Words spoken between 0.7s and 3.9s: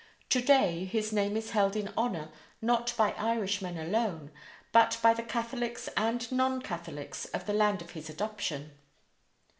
his name is held in honor not by Irishmen